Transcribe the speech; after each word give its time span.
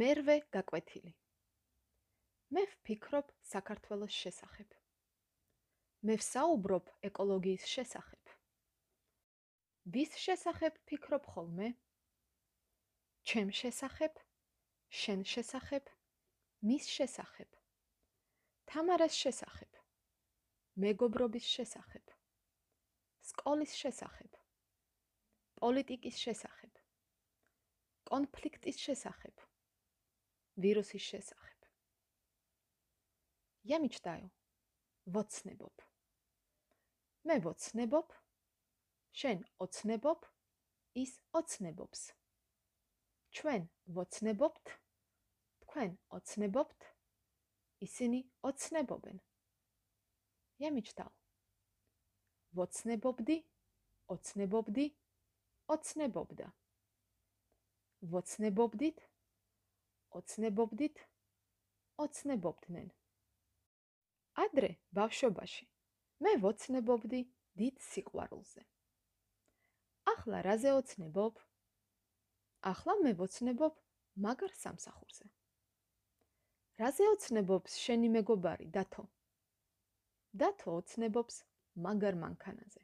მერვე 0.00 0.34
გაკვეთილი. 0.56 1.10
მე 2.56 2.62
ვფიქრობ 2.68 3.32
საქართველოს 3.48 4.14
შესახებ. 4.18 4.70
მე 6.08 6.16
ვსაუბრობ 6.20 6.88
ეკოლოგიის 7.08 7.66
შესახებ. 7.72 8.32
ვის 9.96 10.16
შესახებ 10.22 10.78
ფიქრობ 10.88 11.28
ხოლმე? 11.34 11.68
ჩემ 13.28 13.52
შესახებ? 13.60 14.16
შენ 15.02 15.28
შესახებ? 15.34 15.92
მის 16.72 16.88
შესახებ? 16.96 17.60
თამარას 18.72 19.12
შესახებ? 19.12 19.80
მეგობრობის 20.88 21.52
შესახებ? 21.52 22.16
სკოლის 23.28 23.76
შესახებ? 23.84 24.42
პოლიტიკის 25.60 26.26
შესახებ? 26.26 26.84
კონფლიქტის 28.08 28.86
შესახებ? 28.88 29.51
ვირუსის 30.57 31.01
შესახებ. 31.01 31.57
ямичтаю. 33.67 34.29
ვოცნებობ. 35.15 35.83
მე 37.27 37.35
ვოცნებობ. 37.45 38.13
შენ 39.21 39.43
ოცნებობ. 39.65 40.25
ის 41.03 41.11
ოცნებობს. 41.39 42.01
ჩვენ 43.35 43.67
ვოცნებობთ. 43.97 44.71
თქვენ 45.63 45.97
ოცნებობთ. 46.17 46.87
ისინი 47.87 48.19
ოცნებობენ. 48.49 49.19
ямичтал. 50.63 51.11
ვოცნებობდი. 52.57 53.37
ოცნებობდი. 54.15 54.87
ოცნებობდა. 55.75 56.47
ვოცნებობდით. 58.15 59.05
ოცნებობდით, 60.18 60.98
ოცნებობდნენ. 62.04 62.90
ადრე 64.44 64.70
ბავშვობაში 64.98 65.66
მე 66.24 66.32
ვოცნებობდი 66.44 67.20
დიდ 67.60 67.80
სიყვარულზე. 67.86 68.62
ახლა 70.12 70.42
რაზე 70.48 70.70
ოცნებობ? 70.80 71.40
ახლა 72.72 72.94
მე 73.04 73.12
ვოცნებობ 73.20 73.80
მაგარ 74.26 74.52
სამსახურზე. 74.62 75.26
რაზე 76.82 77.08
ოცნებობს 77.14 77.76
შენი 77.84 78.08
მეგობარი 78.16 78.70
დათო? 78.76 79.04
დათო 80.42 80.76
ოცნებობს 80.80 81.44
მაგარ 81.86 82.14
მანქანაზე. 82.24 82.82